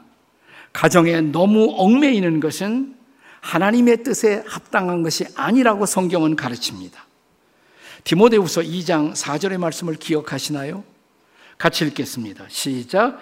가정에 0.72 1.20
너무 1.20 1.74
얽매이는 1.76 2.40
것은 2.40 2.94
하나님의 3.40 4.02
뜻에 4.02 4.44
합당한 4.46 5.02
것이 5.02 5.24
아니라고 5.34 5.86
성경은 5.86 6.36
가르칩니다. 6.36 7.06
디모데후서 8.04 8.60
2장 8.60 9.14
4절의 9.14 9.58
말씀을 9.58 9.94
기억하시나요? 9.94 10.84
같이 11.58 11.84
읽겠습니다. 11.86 12.44
시작. 12.48 13.18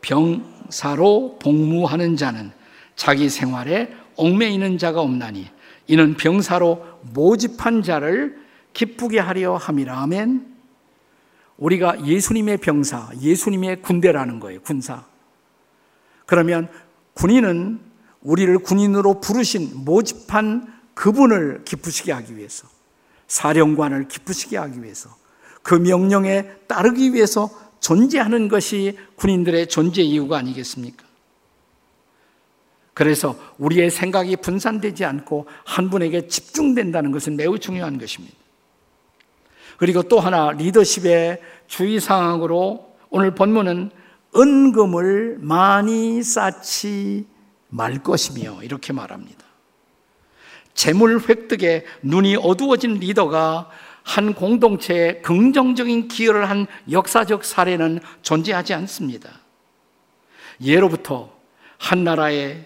병사로 0.00 1.38
복무하는 1.40 2.16
자는 2.16 2.52
자기 2.96 3.28
생활에 3.28 3.94
얽매이는 4.16 4.78
자가 4.78 5.00
없나니 5.00 5.48
이는 5.86 6.16
병사로 6.16 6.84
모집한 7.12 7.82
자를 7.82 8.44
기쁘게 8.72 9.20
하려 9.20 9.56
함이라. 9.56 9.98
아멘. 10.00 10.56
우리가 11.58 12.04
예수님의 12.04 12.58
병사, 12.58 13.10
예수님의 13.20 13.82
군대라는 13.82 14.40
거예요. 14.40 14.60
군사. 14.62 15.04
그러면 16.26 16.68
군인은 17.14 17.80
우리를 18.20 18.58
군인으로 18.58 19.20
부르신 19.20 19.84
모집한 19.84 20.74
그분을 20.94 21.62
기쁘시게 21.64 22.12
하기 22.12 22.36
위해서 22.36 22.68
사령관을 23.28 24.08
기쁘시게 24.08 24.56
하기 24.56 24.82
위해서 24.82 25.10
그 25.62 25.74
명령에 25.74 26.50
따르기 26.66 27.14
위해서 27.14 27.48
존재하는 27.80 28.48
것이 28.48 28.98
군인들의 29.16 29.68
존재 29.68 30.02
이유가 30.02 30.38
아니겠습니까? 30.38 31.05
그래서 32.96 33.36
우리의 33.58 33.90
생각이 33.90 34.36
분산되지 34.36 35.04
않고 35.04 35.46
한 35.66 35.90
분에게 35.90 36.28
집중된다는 36.28 37.12
것은 37.12 37.36
매우 37.36 37.58
중요한 37.58 37.98
것입니다. 37.98 38.34
그리고 39.76 40.02
또 40.02 40.18
하나 40.18 40.50
리더십의 40.52 41.42
주의사항으로 41.66 42.96
오늘 43.10 43.34
본문은 43.34 43.90
은금을 44.34 45.36
많이 45.40 46.22
쌓지 46.22 47.26
말 47.68 48.02
것이며 48.02 48.62
이렇게 48.62 48.94
말합니다. 48.94 49.44
재물 50.72 51.20
획득에 51.20 51.84
눈이 52.00 52.36
어두워진 52.36 52.94
리더가 52.94 53.68
한 54.04 54.32
공동체에 54.32 55.20
긍정적인 55.20 56.08
기여를 56.08 56.48
한 56.48 56.66
역사적 56.90 57.44
사례는 57.44 58.00
존재하지 58.22 58.72
않습니다. 58.72 59.28
예로부터 60.62 61.36
한 61.76 62.02
나라에 62.02 62.64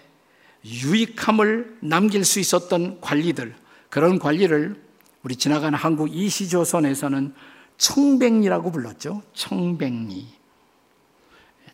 유익함을 0.65 1.77
남길 1.81 2.23
수 2.25 2.39
있었던 2.39 3.01
관리들, 3.01 3.55
그런 3.89 4.19
관리를 4.19 4.81
우리 5.23 5.35
지나간 5.35 5.73
한국 5.73 6.13
이시조선에서는 6.15 7.33
청백리라고 7.77 8.71
불렀죠. 8.71 9.23
청백리. 9.33 10.27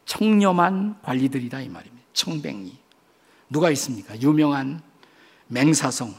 청렴한 0.06 1.02
관리들이다 1.02 1.62
이 1.62 1.70
말입니다. 1.70 2.06
청백리. 2.14 2.78
누가 3.50 3.72
있습니까? 3.72 4.20
유명한 4.22 4.82
맹사성, 5.48 6.14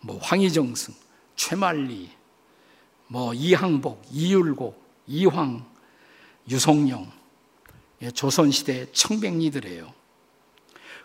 뭐 0.00 0.18
황희정승, 0.18 0.94
최만리, 1.36 2.10
뭐 3.08 3.34
이항복, 3.34 4.02
이율곡, 4.10 4.82
이황, 5.06 5.64
유성룡, 6.48 7.10
예, 8.02 8.10
조선시대 8.10 8.92
청백리들이에요. 8.92 9.92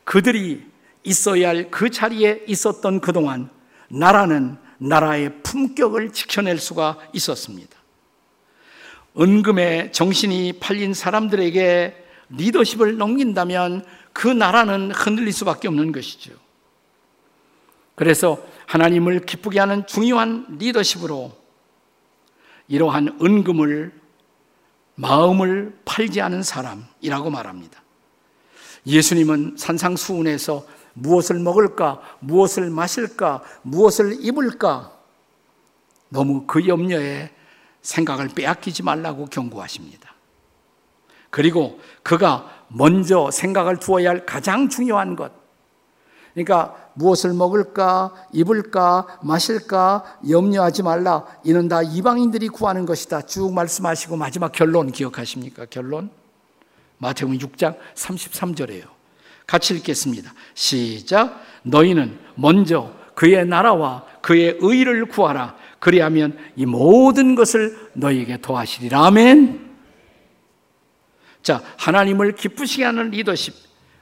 그들이 0.04 0.66
있어야 1.04 1.50
할 1.50 1.72
그 1.72 1.90
자리에 1.90 2.44
있었던 2.48 3.00
그동안 3.00 3.50
나라는 3.90 4.58
나라의 4.78 5.42
품격을 5.44 6.12
지켜낼 6.14 6.58
수가 6.58 7.00
있었습니다. 7.14 7.78
은금에 9.20 9.92
정신이 9.92 10.54
팔린 10.60 10.94
사람들에게 10.94 12.06
리더십을 12.30 12.98
넘긴다면 12.98 13.86
그 14.14 14.28
나라는 14.28 14.92
흔들릴 14.92 15.34
수밖에 15.34 15.68
없는 15.68 15.92
것이죠. 15.92 16.32
그래서 17.96 18.42
하나님을 18.68 19.26
기쁘게 19.26 19.60
하는 19.60 19.86
중요한 19.88 20.46
리더십으로 20.58 21.34
이러한 22.68 23.20
은금을 23.22 23.92
마음을 24.96 25.78
팔지 25.86 26.22
않은 26.22 26.44
사람이라고 26.44 27.30
말합니다. 27.30 27.82
예수님은 28.86 29.56
산상수훈에서 29.58 30.66
무엇을 30.94 31.40
먹을까, 31.40 32.02
무엇을 32.20 32.70
마실까, 32.70 33.44
무엇을 33.62 34.18
입을까 34.26 34.92
너무 36.10 36.46
그 36.46 36.68
염려에 36.68 37.32
생각을 37.82 38.30
빼앗기지 38.30 38.84
말라고 38.84 39.26
경고하십니다. 39.26 40.14
그리고 41.30 41.80
그가 42.04 42.66
먼저 42.68 43.32
생각을 43.32 43.78
두어야 43.78 44.10
할 44.10 44.26
가장 44.26 44.70
중요한 44.70 45.16
것. 45.16 45.32
그러니까 46.34 46.92
무엇을 46.94 47.34
먹을까, 47.34 48.14
입을까, 48.34 49.20
마실까 49.24 50.20
염려하지 50.30 50.84
말라. 50.84 51.26
이는 51.44 51.68
다 51.68 51.82
이방인들이 51.82 52.50
구하는 52.50 52.86
것이다. 52.86 53.22
쭉 53.24 53.54
말씀하시고 53.54 54.16
마지막 54.16 54.52
결론 54.52 54.92
기억하십니까? 54.92 55.66
결론? 55.66 56.10
마태복음 56.98 57.38
6장 57.40 57.78
33절이에요. 57.96 58.99
같이 59.50 59.74
읽겠습니다. 59.74 60.32
시작. 60.54 61.44
너희는 61.64 62.20
먼저 62.36 62.94
그의 63.16 63.48
나라와 63.48 64.06
그의 64.22 64.58
의를 64.60 65.08
구하라. 65.08 65.56
그리하면 65.80 66.38
이 66.56 66.68
모든 66.68 67.34
것을 67.34 67.90
너희에게 67.94 68.38
도하시리라. 68.42 69.08
아멘. 69.08 69.76
자, 71.42 71.64
하나님을 71.78 72.36
기쁘시게 72.36 72.84
하는 72.84 73.10
리더십. 73.10 73.56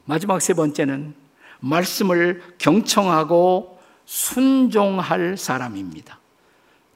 마지막 0.04 0.42
세 0.42 0.54
번째는 0.54 1.16
말씀을 1.62 2.44
경청하고 2.58 3.80
순종할 4.04 5.38
사람입니다. 5.38 6.20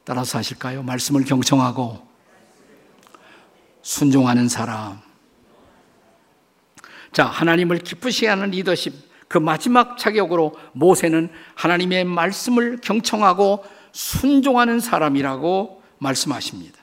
따라서 0.04 0.40
하실까요? 0.40 0.84
말씀을 0.84 1.24
경청하고 1.24 2.06
순종하는 3.82 4.50
사람. 4.50 5.00
자, 7.12 7.26
하나님을 7.26 7.80
기쁘시게 7.80 8.28
하는 8.28 8.52
리더십. 8.52 8.94
그 9.28 9.38
마지막 9.38 9.98
자격으로 9.98 10.54
모세는 10.74 11.30
하나님의 11.56 12.06
말씀을 12.06 12.80
경청하고 12.82 13.64
순종하는 13.92 14.80
사람이라고 14.80 15.82
말씀하십니다. 16.00 16.80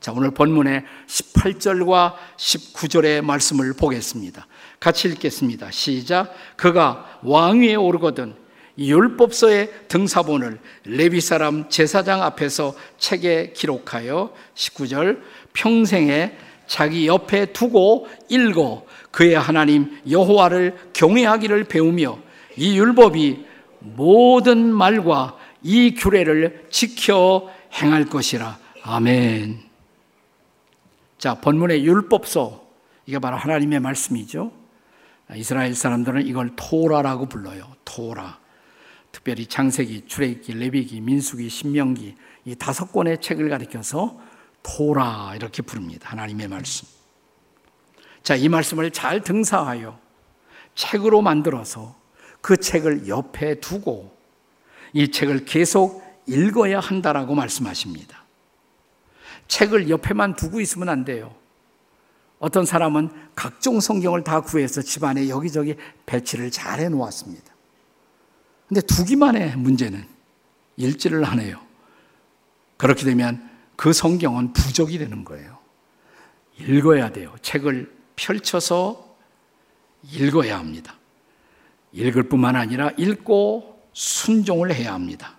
자, 0.00 0.12
오늘 0.12 0.32
본문의 0.32 0.84
18절과 1.06 2.14
19절의 2.36 3.22
말씀을 3.22 3.72
보겠습니다. 3.74 4.46
같이 4.80 5.08
읽겠습니다. 5.08 5.70
시작. 5.70 6.34
그가 6.56 7.18
왕위에 7.22 7.76
오르거든 7.76 8.34
율법서의 8.78 9.86
등사본을 9.88 10.58
레위 10.84 11.20
사람 11.20 11.68
제사장 11.68 12.22
앞에서 12.22 12.74
책에 12.98 13.52
기록하여 13.54 14.34
19절 14.54 15.20
평생에 15.52 16.36
자기 16.66 17.06
옆에 17.06 17.46
두고 17.46 18.08
읽어 18.28 18.84
그의 19.10 19.34
하나님 19.34 20.00
여호와를 20.08 20.90
경외하기를 20.92 21.64
배우며 21.64 22.18
이 22.56 22.78
율법이 22.78 23.46
모든 23.80 24.72
말과 24.72 25.36
이 25.62 25.94
규례를 25.94 26.66
지켜 26.70 27.50
행할 27.74 28.06
것이라. 28.06 28.58
아멘. 28.82 29.60
자, 31.18 31.34
본문의 31.34 31.84
율법서, 31.84 32.66
이게 33.06 33.18
바로 33.18 33.36
하나님의 33.36 33.80
말씀이죠. 33.80 34.52
이스라엘 35.36 35.74
사람들은 35.74 36.26
이걸 36.26 36.50
토라라고 36.56 37.26
불러요. 37.26 37.64
토라. 37.84 38.38
특별히 39.12 39.46
창세기, 39.46 40.06
출애굽기, 40.06 40.54
레위기, 40.54 41.00
민수기, 41.00 41.48
신명기 41.48 42.14
이 42.46 42.54
다섯 42.56 42.92
권의 42.92 43.20
책을 43.20 43.48
가리켜서 43.50 44.18
토라 44.62 45.34
이렇게 45.34 45.62
부릅니다. 45.62 46.10
하나님의 46.10 46.48
말씀. 46.48 46.86
자, 48.22 48.36
이 48.36 48.48
말씀을 48.48 48.90
잘 48.90 49.22
등사하여 49.22 49.98
책으로 50.74 51.22
만들어서 51.22 51.96
그 52.40 52.56
책을 52.56 53.08
옆에 53.08 53.60
두고 53.60 54.16
이 54.92 55.10
책을 55.10 55.44
계속 55.44 56.02
읽어야 56.26 56.80
한다라고 56.80 57.34
말씀하십니다. 57.34 58.22
책을 59.48 59.90
옆에만 59.90 60.36
두고 60.36 60.60
있으면 60.60 60.88
안 60.88 61.04
돼요. 61.04 61.34
어떤 62.38 62.64
사람은 62.64 63.10
각종 63.34 63.80
성경을 63.80 64.24
다 64.24 64.40
구해서 64.40 64.82
집안에 64.82 65.28
여기저기 65.28 65.76
배치를 66.06 66.50
잘 66.50 66.80
해 66.80 66.88
놓았습니다. 66.88 67.52
근데 68.68 68.80
두기만 68.80 69.36
해, 69.36 69.54
문제는. 69.54 70.06
읽지를 70.76 71.24
않아요. 71.24 71.60
그렇게 72.78 73.04
되면 73.04 73.51
그 73.82 73.92
성경은 73.92 74.52
부족이 74.52 74.96
되는 74.96 75.24
거예요. 75.24 75.58
읽어야 76.56 77.10
돼요. 77.10 77.34
책을 77.42 77.92
펼쳐서 78.14 79.16
읽어야 80.08 80.56
합니다. 80.56 80.94
읽을 81.90 82.28
뿐만 82.28 82.54
아니라 82.54 82.92
읽고 82.96 83.82
순종을 83.92 84.72
해야 84.72 84.94
합니다. 84.94 85.34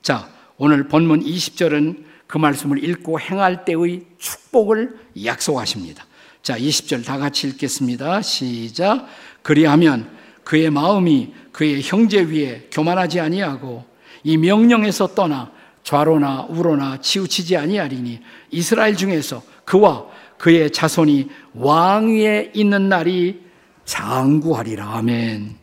자, 0.00 0.26
오늘 0.56 0.88
본문 0.88 1.20
20절은 1.20 2.04
그 2.26 2.38
말씀을 2.38 2.82
읽고 2.82 3.20
행할 3.20 3.66
때의 3.66 4.06
축복을 4.16 4.98
약속하십니다. 5.22 6.06
자, 6.40 6.56
20절 6.56 7.04
다 7.04 7.18
같이 7.18 7.46
읽겠습니다. 7.46 8.22
시작. 8.22 9.06
그리하면 9.42 10.10
그의 10.44 10.70
마음이 10.70 11.34
그의 11.52 11.82
형제 11.82 12.22
위에 12.22 12.70
교만하지 12.72 13.20
아니하고 13.20 13.84
이 14.24 14.38
명령에서 14.38 15.08
떠나 15.08 15.54
좌로나 15.86 16.46
우로나 16.48 17.00
치우치지 17.00 17.56
아니하리니 17.56 18.20
이스라엘 18.50 18.96
중에서 18.96 19.40
그와 19.64 20.06
그의 20.36 20.72
자손이 20.72 21.28
왕위에 21.54 22.50
있는 22.54 22.88
날이 22.88 23.40
장구하리라. 23.84 24.84
아멘. 24.84 25.54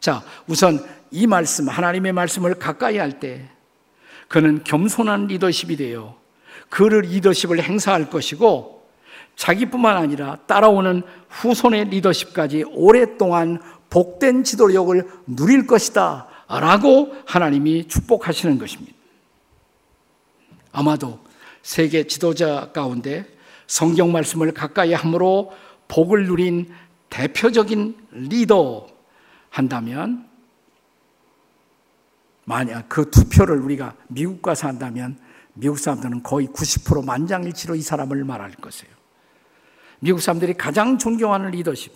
자, 0.00 0.24
우선 0.48 0.84
이 1.12 1.28
말씀, 1.28 1.68
하나님의 1.68 2.12
말씀을 2.12 2.56
가까이 2.56 2.98
할 2.98 3.20
때, 3.20 3.48
그는 4.26 4.64
겸손한 4.64 5.28
리더십이 5.28 5.76
되어 5.76 6.16
그를 6.68 7.02
리더십을 7.02 7.62
행사할 7.62 8.10
것이고, 8.10 8.82
자기뿐만 9.36 9.96
아니라 9.96 10.38
따라오는 10.46 11.04
후손의 11.28 11.90
리더십까지 11.90 12.64
오랫동안 12.72 13.60
복된 13.90 14.42
지도력을 14.42 15.08
누릴 15.28 15.68
것이다. 15.68 16.27
라고 16.48 17.14
하나님이 17.26 17.88
축복하시는 17.88 18.58
것입니다. 18.58 18.96
아마도 20.72 21.20
세계 21.62 22.06
지도자 22.06 22.72
가운데 22.72 23.26
성경 23.66 24.12
말씀을 24.12 24.52
가까이 24.52 24.94
함으로 24.94 25.52
복을 25.88 26.26
누린 26.26 26.72
대표적인 27.10 27.96
리더 28.12 28.86
한다면 29.50 30.26
만약 32.44 32.88
그 32.88 33.10
투표를 33.10 33.58
우리가 33.60 33.94
미국 34.08 34.40
가서 34.40 34.68
한다면 34.68 35.18
미국 35.52 35.78
사람들은 35.78 36.22
거의 36.22 36.46
90% 36.48 37.04
만장일치로 37.04 37.74
이 37.74 37.82
사람을 37.82 38.24
말할 38.24 38.52
것이에요. 38.52 38.94
미국 40.00 40.20
사람들이 40.20 40.54
가장 40.54 40.96
존경하는 40.96 41.50
리더십. 41.50 41.92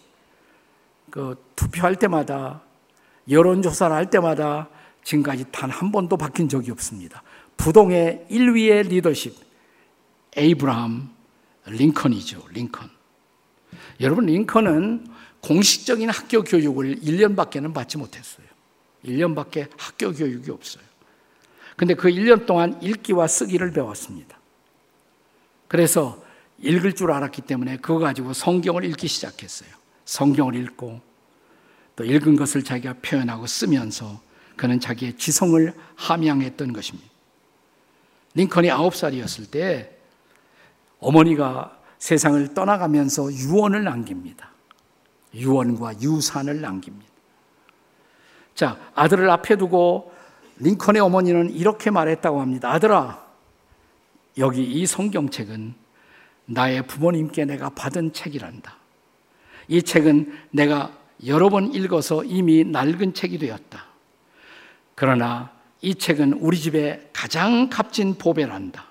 그 1.11 1.43
투표할 1.57 1.97
때마다 1.97 2.63
여론조사를 3.29 3.95
할 3.95 4.11
때마다 4.11 4.69
지금까지 5.05 5.47
단 5.51 5.71
한 5.71 5.91
번도 5.93 6.17
바뀐 6.17 6.49
적이 6.49 6.71
없습니다. 6.73 7.23
부동의 7.57 8.27
1위의 8.31 8.89
리더십 8.89 9.37
에이브라함 10.37 11.11
링컨이죠. 11.67 12.47
링컨. 12.51 12.91
여러분 14.01 14.27
링컨은 14.27 15.07
공식적인 15.41 16.09
학교 16.09 16.43
교육을 16.43 16.97
1년밖에는 16.97 17.75
받지 17.75 17.99
못했어요. 17.99 18.47
1년밖에 19.05 19.69
학교 19.77 20.13
교육이 20.13 20.51
없어요. 20.51 20.85
근데 21.77 21.95
그 21.95 22.09
1년 22.09 22.47
동안 22.47 22.79
읽기와 22.83 23.27
쓰기를 23.27 23.73
배웠습니다. 23.73 24.39
그래서 25.69 26.23
읽을 26.59 26.95
줄 26.95 27.11
알았기 27.11 27.43
때문에 27.43 27.79
그거 27.79 27.99
가지고 27.99 28.33
성경을 28.33 28.85
읽기 28.85 29.09
시작했어요. 29.09 29.71
성경을 30.05 30.55
읽고 30.55 31.01
또 32.03 32.07
읽은 32.07 32.35
것을 32.35 32.65
자기가 32.65 32.97
표현하고 33.01 33.47
쓰면서 33.47 34.21
그는 34.57 34.81
자기의 34.81 35.17
지성을 35.17 35.73
함양했던 35.95 36.73
것입니다. 36.73 37.09
링컨이 38.35 38.73
아홉 38.73 38.97
살이었을 38.97 39.47
때 39.47 39.97
어머니가 40.99 41.79
세상을 42.01 42.55
떠나가면서 42.55 43.33
유언을 43.33 43.85
남깁니다. 43.85 44.51
유언과 45.33 46.01
유산을 46.01 46.61
남깁니다. 46.61 47.07
자, 48.57 48.81
아들을 48.97 49.31
앞에 49.31 49.57
두고 49.57 50.13
링컨의 50.59 51.01
어머니는 51.01 51.51
이렇게 51.51 51.91
말했다고 51.91 52.41
합니다. 52.41 52.73
아들아, 52.73 53.25
여기 54.39 54.65
이 54.65 54.87
성경책은 54.87 55.75
나의 56.47 56.85
부모님께 56.89 57.45
내가 57.45 57.71
받은 57.71 58.13
책이란다. 58.13 58.77
이 59.69 59.83
책은 59.85 60.33
내가 60.51 61.02
여러 61.27 61.49
번 61.49 61.73
읽어서 61.75 62.25
이미 62.25 62.65
낡은 62.65 63.15
책이 63.15 63.39
되었다. 63.39 63.87
그러나 64.95 65.51
이 65.81 65.95
책은 65.95 66.35
우리 66.35 66.59
집에 66.59 67.11
가장 67.13 67.69
값진 67.69 68.15
보배란다. 68.19 68.87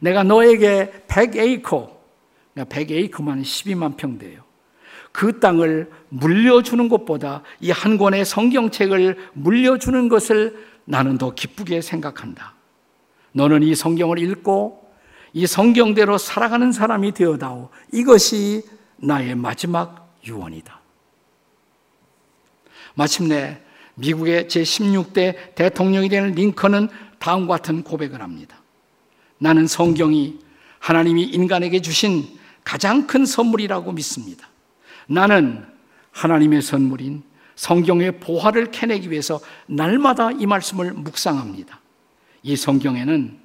내가 0.00 0.22
너에게 0.22 1.04
100에이커, 1.08 1.90
100에이커만 2.56 3.42
12만 3.42 3.96
평대예요. 3.96 4.42
그 5.12 5.40
땅을 5.40 5.90
물려주는 6.08 6.88
것보다 6.88 7.42
이 7.60 7.70
한 7.70 7.98
권의 7.98 8.24
성경책을 8.24 9.30
물려주는 9.34 10.08
것을 10.08 10.66
나는 10.84 11.18
더 11.18 11.34
기쁘게 11.34 11.80
생각한다. 11.80 12.54
너는 13.32 13.62
이 13.62 13.74
성경을 13.74 14.18
읽고 14.18 14.90
이 15.34 15.46
성경대로 15.46 16.18
살아가는 16.18 16.72
사람이 16.72 17.12
되어다오. 17.12 17.70
이것이 17.92 18.62
나의 18.96 19.34
마지막 19.34 20.18
유언이다. 20.26 20.81
마침내 22.94 23.60
미국의 23.94 24.46
제16대 24.46 25.54
대통령이 25.54 26.08
되는 26.08 26.32
링컨은 26.32 26.88
다음과 27.18 27.56
같은 27.56 27.82
고백을 27.82 28.20
합니다. 28.20 28.60
나는 29.38 29.66
성경이 29.66 30.38
하나님이 30.78 31.24
인간에게 31.24 31.80
주신 31.80 32.26
가장 32.64 33.06
큰 33.06 33.24
선물이라고 33.26 33.92
믿습니다. 33.92 34.48
나는 35.06 35.64
하나님의 36.10 36.62
선물인 36.62 37.22
성경의 37.54 38.18
보화를 38.20 38.70
캐내기 38.70 39.10
위해서 39.10 39.40
날마다 39.66 40.30
이 40.32 40.46
말씀을 40.46 40.92
묵상합니다. 40.92 41.80
이 42.42 42.56
성경에는 42.56 43.38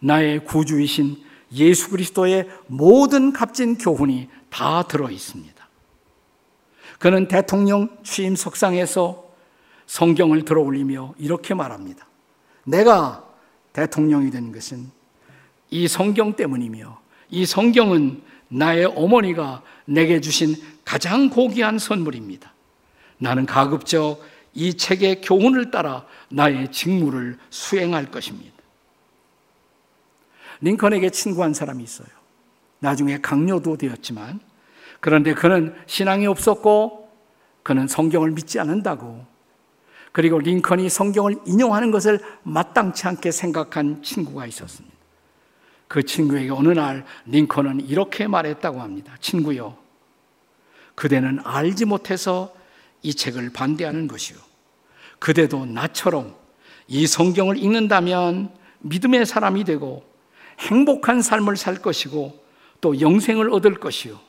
나의 0.00 0.44
구주이신 0.44 1.16
예수 1.54 1.90
그리스도의 1.90 2.48
모든 2.66 3.32
값진 3.32 3.78
교훈이 3.78 4.28
다 4.50 4.82
들어 4.82 5.10
있습니다. 5.10 5.55
그는 6.98 7.28
대통령 7.28 7.96
취임 8.02 8.36
석상에서 8.36 9.24
성경을 9.86 10.44
들어 10.44 10.62
올리며 10.62 11.14
이렇게 11.18 11.54
말합니다. 11.54 12.06
내가 12.64 13.24
대통령이 13.72 14.30
된 14.30 14.52
것은 14.52 14.90
이 15.70 15.88
성경 15.88 16.34
때문이며 16.34 17.00
이 17.30 17.46
성경은 17.46 18.22
나의 18.48 18.86
어머니가 18.86 19.62
내게 19.84 20.20
주신 20.20 20.54
가장 20.84 21.28
고귀한 21.28 21.78
선물입니다. 21.78 22.52
나는 23.18 23.46
가급적 23.46 24.20
이 24.54 24.74
책의 24.74 25.20
교훈을 25.20 25.70
따라 25.70 26.06
나의 26.30 26.72
직무를 26.72 27.38
수행할 27.50 28.10
것입니다. 28.10 28.54
링컨에게 30.60 31.10
친구한 31.10 31.52
사람이 31.52 31.82
있어요. 31.84 32.08
나중에 32.78 33.18
강요도 33.20 33.76
되었지만, 33.76 34.40
그런데 35.06 35.34
그는 35.34 35.72
신앙이 35.86 36.26
없었고, 36.26 37.08
그는 37.62 37.86
성경을 37.86 38.32
믿지 38.32 38.58
않는다고, 38.58 39.24
그리고 40.10 40.40
링컨이 40.40 40.88
성경을 40.88 41.36
인용하는 41.46 41.92
것을 41.92 42.18
마땅치 42.42 43.06
않게 43.06 43.30
생각한 43.30 44.02
친구가 44.02 44.46
있었습니다. 44.46 44.96
그 45.86 46.02
친구에게 46.02 46.50
어느 46.50 46.70
날 46.70 47.04
링컨은 47.26 47.82
이렇게 47.82 48.26
말했다고 48.26 48.80
합니다. 48.80 49.14
친구요. 49.20 49.76
그대는 50.96 51.38
알지 51.44 51.84
못해서 51.84 52.52
이 53.00 53.14
책을 53.14 53.50
반대하는 53.50 54.08
것이요. 54.08 54.38
그대도 55.20 55.66
나처럼 55.66 56.34
이 56.88 57.06
성경을 57.06 57.58
읽는다면 57.58 58.52
믿음의 58.80 59.24
사람이 59.24 59.62
되고 59.62 60.02
행복한 60.58 61.22
삶을 61.22 61.56
살 61.56 61.76
것이고 61.76 62.44
또 62.80 63.00
영생을 63.00 63.52
얻을 63.52 63.76
것이요. 63.76 64.25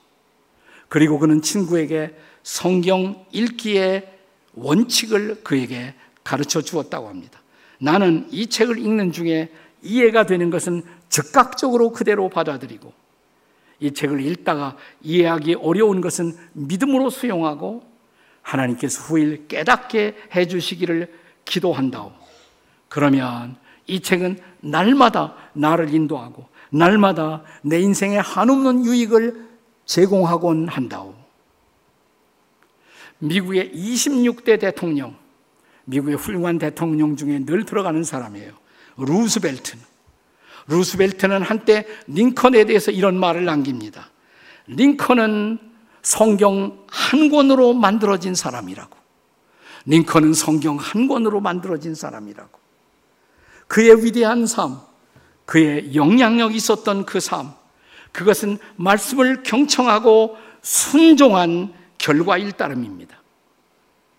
그리고 0.89 1.19
그는 1.19 1.41
친구에게 1.41 2.15
성경 2.43 3.25
읽기의 3.31 4.13
원칙을 4.53 5.43
그에게 5.43 5.93
가르쳐 6.23 6.61
주었다고 6.61 7.07
합니다. 7.07 7.41
나는 7.79 8.27
이 8.31 8.47
책을 8.47 8.79
읽는 8.79 9.11
중에 9.11 9.51
이해가 9.81 10.25
되는 10.25 10.49
것은 10.49 10.83
즉각적으로 11.09 11.91
그대로 11.91 12.29
받아들이고 12.29 12.91
이 13.79 13.93
책을 13.93 14.25
읽다가 14.25 14.75
이해하기 15.01 15.55
어려운 15.55 16.01
것은 16.01 16.35
믿음으로 16.53 17.09
수용하고 17.09 17.83
하나님께서 18.41 19.03
후일 19.03 19.47
깨닫게 19.47 20.15
해 20.35 20.47
주시기를 20.47 21.13
기도한다오. 21.45 22.11
그러면 22.89 23.57
이 23.85 23.99
책은 23.99 24.39
날마다 24.61 25.35
나를 25.53 25.93
인도하고 25.93 26.47
날마다 26.69 27.43
내 27.61 27.79
인생에 27.79 28.17
한없는 28.17 28.85
유익을 28.85 29.46
제공하곤 29.87 30.67
한다오. 30.67 31.15
미국의 33.19 33.71
26대 33.73 34.59
대통령, 34.59 35.15
미국의 35.85 36.15
훌륭한 36.15 36.59
대통령 36.59 37.15
중에 37.15 37.39
늘 37.45 37.65
들어가는 37.65 38.03
사람이에요. 38.03 38.51
루스벨트는. 38.97 39.83
루스벨트는 40.67 41.41
한때 41.41 41.87
링컨에 42.07 42.65
대해서 42.65 42.91
이런 42.91 43.17
말을 43.17 43.45
남깁니다. 43.45 44.09
링컨은 44.67 45.57
성경 46.01 46.85
한 46.89 47.29
권으로 47.29 47.73
만들어진 47.73 48.35
사람이라고. 48.35 48.97
링컨은 49.85 50.33
성경 50.33 50.75
한 50.75 51.07
권으로 51.07 51.39
만들어진 51.39 51.95
사람이라고. 51.95 52.59
그의 53.67 54.03
위대한 54.03 54.45
삶, 54.45 54.79
그의 55.45 55.95
영향력 55.95 56.53
있었던 56.53 57.05
그 57.05 57.21
삶, 57.21 57.53
그것은 58.17 58.57
말씀을 58.77 59.43
경청하고 59.43 60.37
순종한 60.63 61.71
결과일 61.99 62.51
따름입니다. 62.53 63.15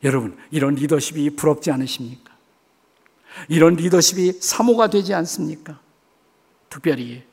여러분, 0.05 0.39
이런 0.53 0.77
리더십이 0.77 1.31
부럽지 1.31 1.73
않으십니까? 1.73 2.33
이런 3.49 3.75
리더십이 3.75 4.35
사모가 4.41 4.91
되지 4.91 5.15
않습니까? 5.15 5.81
특별히 6.71 7.25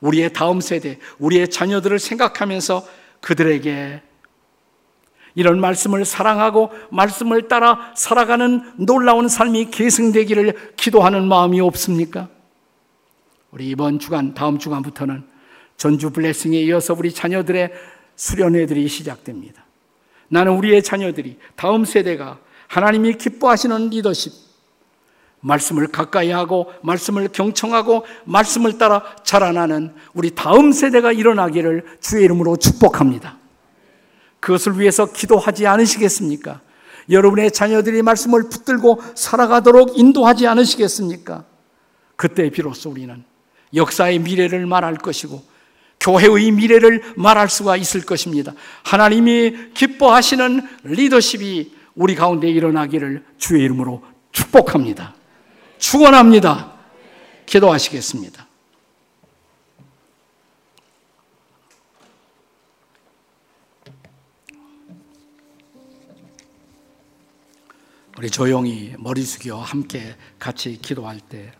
우리의 0.00 0.32
다음 0.32 0.62
세대, 0.62 0.98
우리의 1.18 1.50
자녀들을 1.50 1.98
생각하면서 1.98 2.86
그들에게 3.20 4.00
이런 5.34 5.60
말씀을 5.60 6.06
사랑하고 6.06 6.70
말씀을 6.90 7.48
따라 7.48 7.92
살아가는 7.94 8.72
놀라운 8.78 9.28
삶이 9.28 9.70
계승되기를 9.70 10.76
기도하는 10.76 11.28
마음이 11.28 11.60
없습니까? 11.60 12.30
우리 13.50 13.68
이번 13.68 13.98
주간, 13.98 14.32
다음 14.32 14.58
주간부터는 14.58 15.35
전주 15.76 16.10
블레싱에 16.10 16.60
이어서 16.62 16.94
우리 16.94 17.12
자녀들의 17.12 17.72
수련회들이 18.16 18.88
시작됩니다. 18.88 19.64
나는 20.28 20.52
우리의 20.52 20.82
자녀들이 20.82 21.38
다음 21.54 21.84
세대가 21.84 22.38
하나님이 22.68 23.14
기뻐하시는 23.14 23.90
리더십, 23.90 24.32
말씀을 25.40 25.86
가까이 25.88 26.30
하고 26.30 26.72
말씀을 26.82 27.28
경청하고 27.28 28.04
말씀을 28.24 28.78
따라 28.78 29.02
자라나는 29.22 29.94
우리 30.14 30.34
다음 30.34 30.72
세대가 30.72 31.12
일어나기를 31.12 31.84
주의 32.00 32.24
이름으로 32.24 32.56
축복합니다. 32.56 33.38
그것을 34.40 34.78
위해서 34.80 35.06
기도하지 35.06 35.66
않으시겠습니까? 35.66 36.60
여러분의 37.10 37.52
자녀들이 37.52 38.02
말씀을 38.02 38.48
붙들고 38.48 39.00
살아가도록 39.14 39.96
인도하지 39.96 40.46
않으시겠습니까? 40.46 41.44
그때 42.16 42.50
비로소 42.50 42.90
우리는 42.90 43.22
역사의 43.74 44.18
미래를 44.20 44.66
말할 44.66 44.96
것이고 44.96 45.42
교회의 46.06 46.52
미래를 46.52 47.02
말할 47.16 47.48
수가 47.48 47.76
있을 47.76 48.02
것입니다. 48.02 48.52
하나님이 48.84 49.72
기뻐하시는 49.74 50.62
리더십이 50.84 51.74
우리 51.96 52.14
가운데 52.14 52.48
일어나기를 52.48 53.24
주의 53.38 53.64
이름으로 53.64 54.04
축복합니다. 54.30 55.16
축원합니다. 55.78 56.74
기도하시겠습니다. 57.46 58.46
우리 68.18 68.30
조용히 68.30 68.94
머리 68.98 69.22
숙여 69.22 69.58
함께 69.58 70.16
같이 70.38 70.78
기도할 70.80 71.18
때 71.20 71.52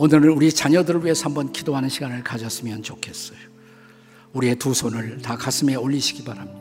오늘은 0.00 0.30
우리 0.30 0.50
자녀들을 0.50 1.04
위해서 1.04 1.26
한번 1.26 1.52
기도하는 1.52 1.90
시간을 1.90 2.24
가졌으면 2.24 2.82
좋겠어요. 2.82 3.38
우리의 4.32 4.56
두 4.56 4.72
손을 4.72 5.20
다 5.20 5.36
가슴에 5.36 5.74
올리시기 5.74 6.24
바랍니다. 6.24 6.58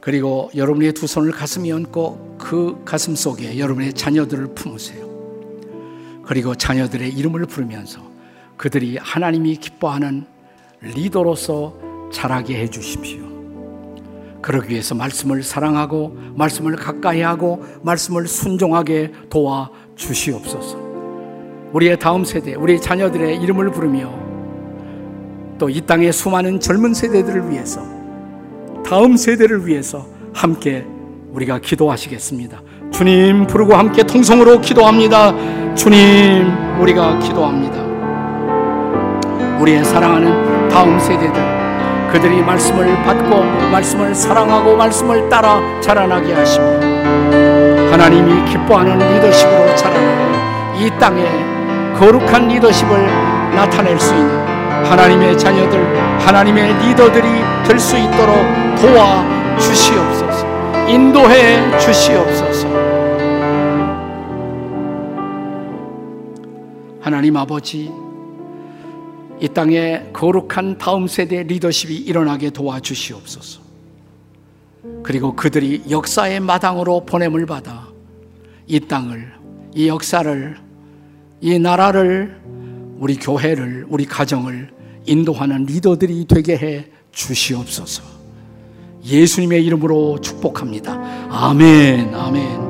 그리고 0.00 0.50
여러분의 0.56 0.94
두 0.94 1.06
손을 1.06 1.30
가슴에 1.30 1.70
얹고 1.70 2.38
그 2.40 2.82
가슴 2.84 3.14
속에 3.14 3.60
여러분의 3.60 3.92
자녀들을 3.92 4.52
품으세요. 4.56 5.06
그리고 6.24 6.56
자녀들의 6.56 7.08
이름을 7.08 7.46
부르면서 7.46 8.00
그들이 8.56 8.96
하나님이 8.96 9.54
기뻐하는 9.58 10.26
리더로서 10.80 12.10
자라게 12.12 12.62
해 12.62 12.68
주십시오. 12.68 13.20
그러기 14.42 14.70
위해서 14.70 14.96
말씀을 14.96 15.44
사랑하고 15.44 16.18
말씀을 16.34 16.74
가까이 16.74 17.20
하고 17.20 17.64
말씀을 17.82 18.26
순종하게 18.26 19.12
도와 19.30 19.70
주시옵소서. 19.94 20.85
우리의 21.72 21.98
다음 21.98 22.24
세대, 22.24 22.54
우리 22.54 22.80
자녀들의 22.80 23.36
이름을 23.38 23.70
부르며 23.70 24.10
또 25.58 25.68
이 25.70 25.80
땅의 25.80 26.12
수많은 26.12 26.60
젊은 26.60 26.92
세대들을 26.94 27.50
위해서 27.50 27.80
다음 28.84 29.16
세대를 29.16 29.66
위해서 29.66 30.06
함께 30.34 30.84
우리가 31.32 31.58
기도하시겠습니다. 31.58 32.60
주님 32.90 33.46
부르고 33.46 33.74
함께 33.74 34.02
통성으로 34.02 34.60
기도합니다. 34.60 35.32
주님 35.74 36.46
우리가 36.80 37.18
기도합니다. 37.18 37.76
우리의 39.60 39.82
사랑하는 39.84 40.68
다음 40.68 40.98
세대들 40.98 41.56
그들이 42.12 42.42
말씀을 42.42 42.94
받고 43.02 43.40
말씀을 43.70 44.14
사랑하고 44.14 44.76
말씀을 44.76 45.28
따라 45.28 45.60
자라나게 45.80 46.32
하시며 46.34 46.66
하나님이 47.90 48.44
기뻐하는 48.50 48.98
리더십으로 48.98 49.74
자라나고 49.74 50.36
이 50.78 50.90
땅에 50.98 51.24
거룩한 51.98 52.48
리더십을 52.48 53.06
나타낼 53.54 53.98
수 53.98 54.14
있는 54.14 54.28
하나님의 54.84 55.38
자녀들, 55.38 56.20
하나님의 56.20 56.74
리더들이 56.88 57.26
될 57.66 57.80
수 57.80 57.96
있도록 57.96 58.36
도와 58.80 59.24
주시옵소서. 59.58 60.46
인도해 60.88 61.78
주시옵소서. 61.78 62.68
하나님 67.00 67.36
아버지, 67.36 67.90
이 69.40 69.48
땅에 69.48 70.10
거룩한 70.12 70.78
다음 70.78 71.06
세대 71.06 71.42
리더십이 71.42 71.96
일어나게 71.96 72.50
도와주시옵소서. 72.50 73.60
그리고 75.02 75.34
그들이 75.34 75.84
역사의 75.90 76.40
마당으로 76.40 77.04
보냄을 77.06 77.46
받아 77.46 77.86
이 78.66 78.80
땅을, 78.80 79.32
이 79.74 79.88
역사를, 79.88 80.65
이 81.40 81.58
나라를, 81.58 82.40
우리 82.98 83.16
교회를, 83.16 83.86
우리 83.88 84.06
가정을 84.06 84.70
인도하는 85.04 85.64
리더들이 85.64 86.26
되게 86.26 86.56
해 86.56 86.86
주시옵소서. 87.12 88.02
예수님의 89.04 89.64
이름으로 89.64 90.20
축복합니다. 90.20 91.28
아멘, 91.30 92.14
아멘. 92.14 92.65